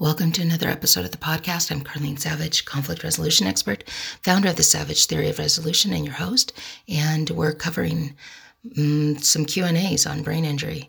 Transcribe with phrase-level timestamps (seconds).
[0.00, 1.72] Welcome to another episode of the podcast.
[1.72, 3.82] I'm Carlene Savage, conflict resolution expert,
[4.22, 6.52] founder of the Savage Theory of Resolution, and your host.
[6.88, 8.14] And we're covering
[8.78, 10.88] um, some Q and A's on brain injury.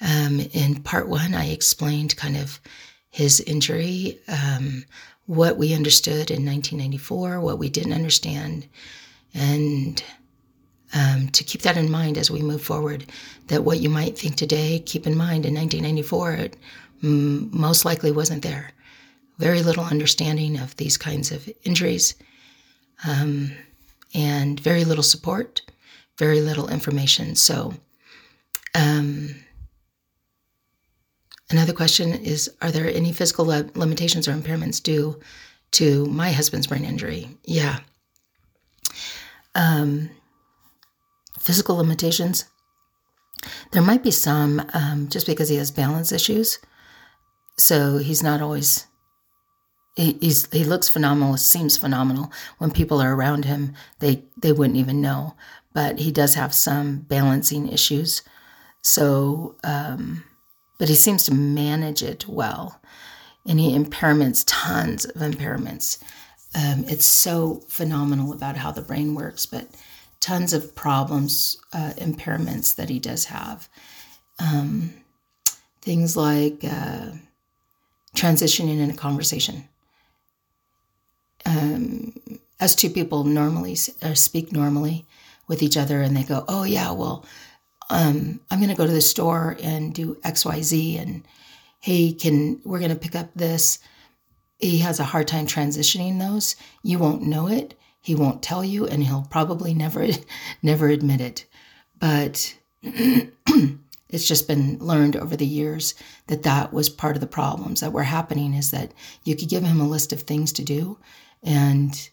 [0.00, 2.60] Um, in part one, I explained kind of
[3.10, 4.84] his injury, um,
[5.26, 8.68] what we understood in 1994, what we didn't understand,
[9.34, 10.04] and
[10.94, 13.06] um, to keep that in mind as we move forward.
[13.48, 16.56] That what you might think today, keep in mind in 1994, it
[17.02, 18.72] most likely wasn't there.
[19.38, 22.14] Very little understanding of these kinds of injuries,
[23.06, 23.52] um,
[24.14, 25.62] and very little support,
[26.18, 27.34] very little information.
[27.36, 27.74] So,
[28.74, 29.34] um,
[31.50, 35.18] another question is Are there any physical limitations or impairments due
[35.72, 37.28] to my husband's brain injury?
[37.44, 37.80] Yeah.
[39.54, 40.10] Um,
[41.38, 42.44] physical limitations.
[43.72, 46.58] There might be some um, just because he has balance issues.
[47.60, 48.86] So he's not always,
[49.94, 50.12] he,
[50.52, 52.32] he looks phenomenal, seems phenomenal.
[52.58, 55.36] When people are around him, they, they wouldn't even know.
[55.72, 58.22] But he does have some balancing issues.
[58.82, 60.24] So, um,
[60.78, 62.80] but he seems to manage it well.
[63.46, 66.02] Any impairments, tons of impairments.
[66.54, 69.68] Um, it's so phenomenal about how the brain works, but
[70.18, 73.68] tons of problems, uh, impairments that he does have.
[74.38, 74.94] Um,
[75.82, 77.10] things like uh,
[78.16, 79.68] transitioning in a conversation.
[81.46, 82.12] Um,
[82.58, 85.06] as two people normally uh, speak normally
[85.48, 87.24] with each other, and they go, "Oh yeah, well,
[87.88, 91.24] um, I'm going to go to the store and do X, Y, Z, and
[91.80, 93.78] hey, can we're going to pick up this."
[94.58, 96.54] He has a hard time transitioning those.
[96.82, 100.06] You won't know it he won't tell you, and he'll probably never,
[100.62, 101.46] never admit it.
[101.98, 102.56] But
[104.12, 105.94] it's just been learned over the years
[106.26, 108.54] that that was part of the problems that were happening.
[108.54, 108.92] Is that
[109.24, 110.98] you could give him a list of things to do,
[111.42, 112.10] and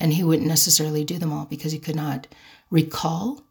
[0.00, 2.26] and he wouldn't necessarily do them all because he could not
[2.70, 3.42] recall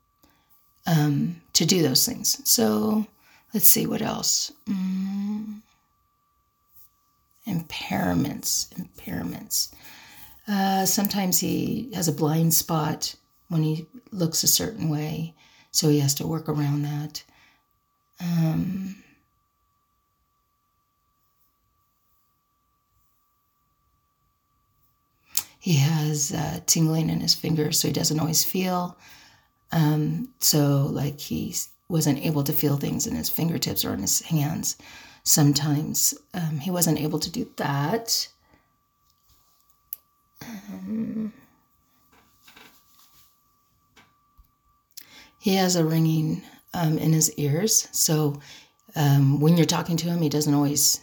[0.85, 2.41] um, to do those things.
[2.49, 3.05] So
[3.53, 4.51] let's see what else.
[4.67, 5.61] Mm.
[7.47, 9.73] Impairments, impairments.
[10.47, 13.15] Uh, sometimes he has a blind spot
[13.47, 15.33] when he looks a certain way,
[15.71, 17.23] so he has to work around that.
[18.21, 18.95] Um,
[25.59, 28.97] he has uh, tingling in his fingers, so he doesn't always feel.
[29.71, 31.55] Um, so, like, he
[31.89, 34.77] wasn't able to feel things in his fingertips or in his hands.
[35.23, 38.27] Sometimes um, he wasn't able to do that.
[40.41, 41.33] Um,
[45.39, 46.41] he has a ringing
[46.73, 47.87] um, in his ears.
[47.91, 48.39] So
[48.95, 51.01] um, when you're talking to him, he doesn't always,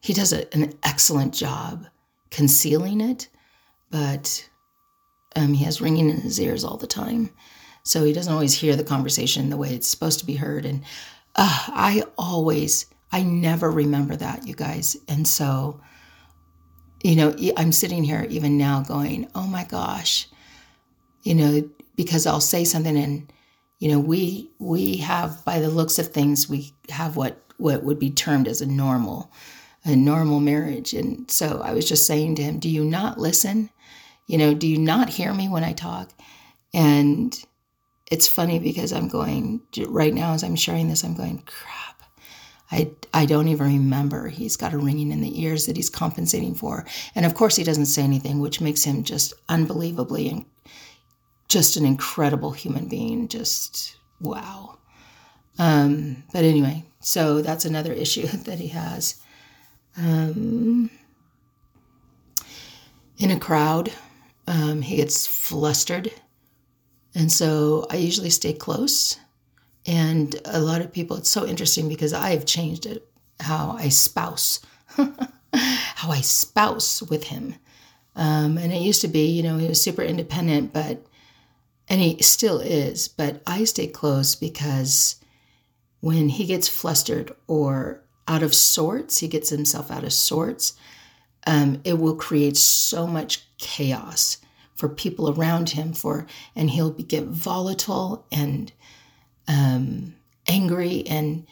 [0.00, 1.86] he does a, an excellent job
[2.30, 3.28] concealing it,
[3.90, 4.48] but
[5.36, 7.30] um, he has ringing in his ears all the time.
[7.84, 10.64] So he doesn't always hear the conversation the way it's supposed to be heard.
[10.64, 10.82] And
[11.34, 14.96] uh, I always, I never remember that, you guys.
[15.08, 15.80] And so
[17.02, 20.28] you know, I'm sitting here even now going, oh my gosh,
[21.22, 23.32] you know, because I'll say something and,
[23.82, 27.98] you know, we we have by the looks of things, we have what what would
[27.98, 29.32] be termed as a normal,
[29.84, 30.94] a normal marriage.
[30.94, 33.70] And so I was just saying to him, do you not listen?
[34.28, 36.12] You know, do you not hear me when I talk?
[36.72, 37.36] And
[38.08, 41.92] it's funny because I'm going right now as I'm sharing this, I'm going, crap
[42.72, 44.28] I, I don't even remember.
[44.28, 46.86] He's got a ringing in the ears that he's compensating for.
[47.14, 50.46] And of course, he doesn't say anything, which makes him just unbelievably
[51.52, 53.28] just an incredible human being.
[53.28, 54.78] Just wow.
[55.58, 59.20] Um, but anyway, so that's another issue that he has.
[59.96, 60.90] Um,
[63.18, 63.92] in a crowd,
[64.46, 66.12] um, he gets flustered.
[67.14, 69.18] And so I usually stay close
[69.86, 73.06] and a lot of people, it's so interesting because I've changed it,
[73.40, 74.60] how I spouse,
[74.96, 77.56] how I spouse with him.
[78.14, 81.04] Um, and it used to be, you know, he was super independent, but,
[81.92, 85.16] and he still is, but I stay close because
[86.00, 90.72] when he gets flustered or out of sorts, he gets himself out of sorts,
[91.46, 94.38] um, it will create so much chaos
[94.74, 98.72] for people around him for and he'll get volatile and
[99.46, 100.14] um,
[100.48, 101.46] angry and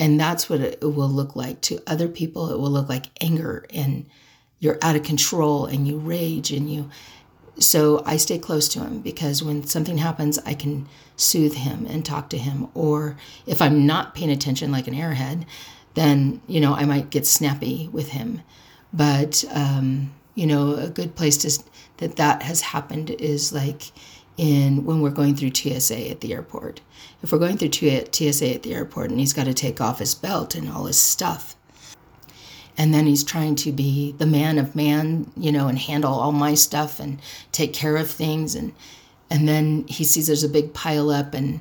[0.00, 2.50] and that's what it will look like to other people.
[2.50, 4.06] It will look like anger and
[4.58, 6.90] you're out of control and you rage and you
[7.58, 10.86] so i stay close to him because when something happens i can
[11.16, 13.16] soothe him and talk to him or
[13.46, 15.44] if i'm not paying attention like an airhead
[15.94, 18.42] then you know I might get snappy with him.
[18.92, 21.64] But um, you know, a good place to
[21.98, 23.92] that that has happened is like
[24.36, 26.80] in when we're going through TSA at the airport.
[27.22, 30.14] If we're going through TSA at the airport and he's got to take off his
[30.14, 31.56] belt and all his stuff,
[32.76, 36.32] and then he's trying to be the man of man, you know, and handle all
[36.32, 37.20] my stuff and
[37.52, 38.72] take care of things, and
[39.30, 41.60] and then he sees there's a big pile up and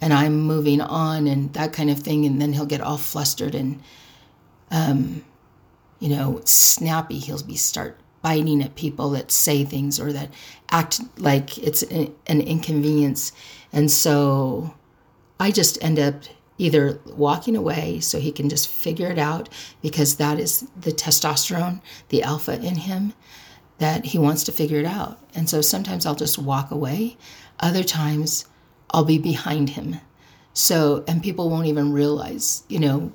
[0.00, 3.54] and I'm moving on and that kind of thing, and then he'll get all flustered
[3.54, 3.82] and
[4.70, 5.24] um,
[5.98, 7.18] you know, snappy.
[7.18, 10.30] He'll be start biting at people that say things or that
[10.70, 13.32] act like it's an inconvenience.
[13.72, 14.74] And so
[15.38, 16.24] I just end up
[16.58, 19.48] either walking away so he can just figure it out
[19.80, 23.14] because that is the testosterone, the alpha in him,
[23.78, 25.18] that he wants to figure it out.
[25.34, 27.16] And so sometimes I'll just walk away.
[27.60, 28.44] Other times
[28.90, 30.00] I'll be behind him.
[30.52, 33.12] So, and people won't even realize, you know,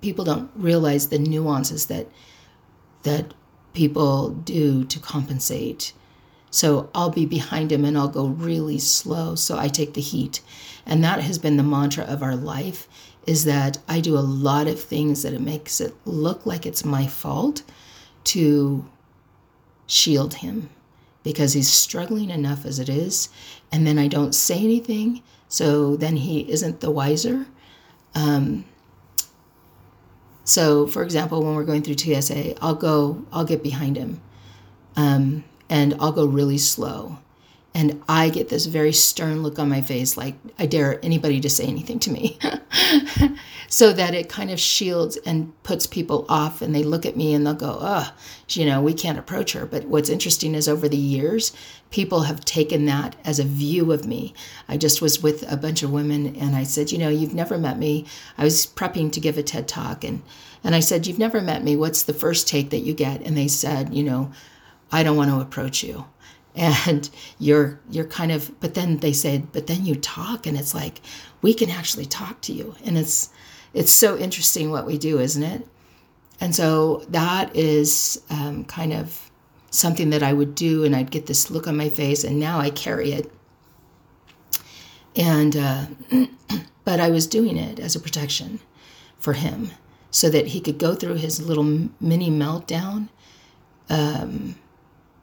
[0.00, 2.06] people don't realize the nuances that
[3.02, 3.34] that
[3.72, 5.92] people do to compensate.
[6.50, 9.34] So I'll be behind him and I'll go really slow.
[9.34, 10.40] So I take the heat.
[10.86, 12.88] And that has been the mantra of our life
[13.26, 16.84] is that I do a lot of things that it makes it look like it's
[16.84, 17.62] my fault
[18.24, 18.88] to
[19.86, 20.70] shield him
[21.24, 23.28] because he's struggling enough as it is.
[23.72, 25.22] And then I don't say anything.
[25.48, 27.46] So then he isn't the wiser.
[28.14, 28.64] Um,
[30.44, 34.20] so, for example, when we're going through TSA, I'll go, I'll get behind him,
[34.94, 37.18] um, and I'll go really slow,
[37.74, 41.50] and I get this very stern look on my face, like I dare anybody to
[41.50, 42.38] say anything to me,
[43.68, 47.34] so that it kind of shields and puts people off, and they look at me
[47.34, 48.12] and they'll go, "Oh,
[48.50, 51.52] you know, we can't approach her." But what's interesting is over the years,
[51.90, 54.34] people have taken that as a view of me.
[54.68, 57.58] I just was with a bunch of women and I said, You know, you've never
[57.58, 58.06] met me.
[58.36, 60.22] I was prepping to give a TED talk and,
[60.64, 61.76] and I said, You've never met me.
[61.76, 63.22] What's the first take that you get?
[63.22, 64.32] And they said, You know,
[64.92, 66.06] I don't want to approach you.
[66.54, 70.74] And you're you're kind of but then they said, but then you talk and it's
[70.74, 71.02] like
[71.42, 72.74] we can actually talk to you.
[72.84, 73.30] And it's
[73.74, 75.66] it's so interesting what we do, isn't it?
[76.40, 79.30] And so that is um, kind of
[79.70, 82.58] something that I would do, and I'd get this look on my face, and now
[82.58, 83.30] I carry it.
[85.14, 85.86] And, uh,
[86.84, 88.60] but I was doing it as a protection
[89.18, 89.70] for him
[90.10, 93.08] so that he could go through his little mini meltdown
[93.88, 94.56] um,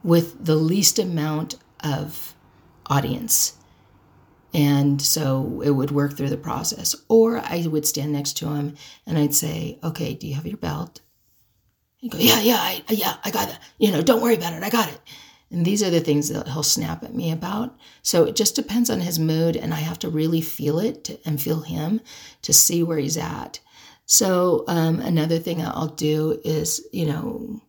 [0.04, 2.34] with the least amount of
[2.86, 3.56] audience.
[4.52, 6.94] And so it would work through the process.
[7.08, 10.58] Or I would stand next to him and I'd say, Okay, do you have your
[10.58, 11.00] belt?
[11.96, 13.58] He'd go, yeah, yeah, I, yeah, I got it.
[13.78, 14.62] You know, don't worry about it.
[14.62, 15.00] I got it.
[15.50, 17.74] And these are the things that he'll snap at me about.
[18.02, 21.40] So it just depends on his mood, and I have to really feel it and
[21.40, 22.00] feel him
[22.42, 23.60] to see where he's at.
[24.04, 27.62] So um, another thing I'll do is, you know,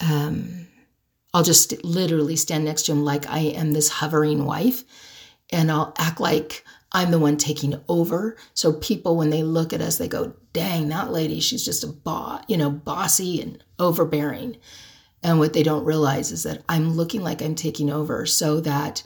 [0.00, 0.68] um,
[1.34, 4.84] I'll just literally stand next to him like I am this hovering wife,
[5.50, 8.36] and I'll act like I'm the one taking over.
[8.54, 11.88] So people, when they look at us, they go, dang, that lady, she's just a
[11.88, 14.56] boss, you know, bossy and overbearing.
[15.24, 19.02] And what they don't realize is that I'm looking like I'm taking over so that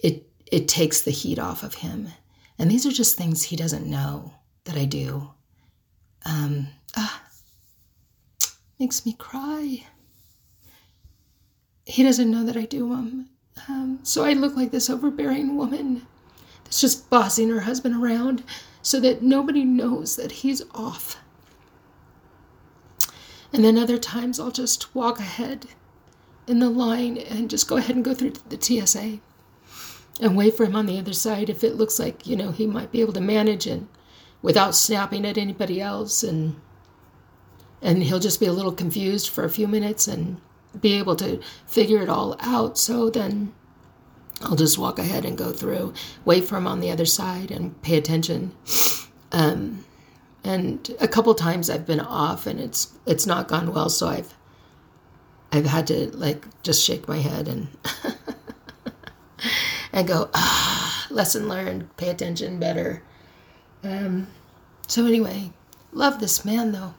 [0.00, 2.08] it it takes the heat off of him.
[2.58, 4.34] And these are just things he doesn't know
[4.64, 5.30] that I do.
[6.24, 7.22] Um, ah,
[8.78, 9.84] makes me cry.
[11.92, 13.28] He doesn't know that I do them.
[13.68, 16.06] Um, so I look like this overbearing woman
[16.64, 18.44] that's just bossing her husband around
[18.80, 21.18] so that nobody knows that he's off.
[23.52, 25.66] And then other times I'll just walk ahead
[26.46, 29.18] in the line and just go ahead and go through the TSA
[30.18, 32.66] and wait for him on the other side if it looks like, you know, he
[32.66, 33.86] might be able to manage and
[34.40, 36.58] without snapping at anybody else and
[37.82, 40.40] and he'll just be a little confused for a few minutes and
[40.80, 42.78] be able to figure it all out.
[42.78, 43.52] So then
[44.42, 47.80] I'll just walk ahead and go through, wait for him on the other side, and
[47.82, 48.54] pay attention.
[49.34, 49.86] Um,
[50.44, 53.88] and a couple times I've been off, and it's it's not gone well.
[53.88, 54.34] So I've
[55.50, 57.68] I've had to like just shake my head and
[59.92, 63.02] and go ah, lesson learned, pay attention better.
[63.82, 64.26] Um,
[64.86, 65.52] so anyway,
[65.92, 66.94] love this man though.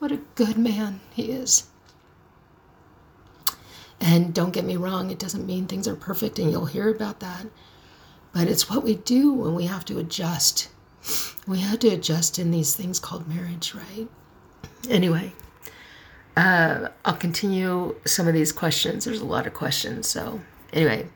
[0.00, 1.64] What a good man he is.
[4.04, 7.20] And don't get me wrong, it doesn't mean things are perfect, and you'll hear about
[7.20, 7.46] that.
[8.34, 10.68] But it's what we do when we have to adjust.
[11.46, 14.06] We have to adjust in these things called marriage, right?
[14.90, 15.32] Anyway,
[16.36, 19.06] uh, I'll continue some of these questions.
[19.06, 20.06] There's a lot of questions.
[20.06, 20.42] So,
[20.74, 21.08] anyway,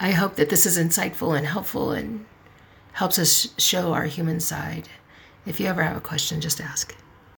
[0.00, 2.24] I hope that this is insightful and helpful and
[2.92, 4.88] helps us show our human side
[5.44, 6.96] if you ever have a question, just ask.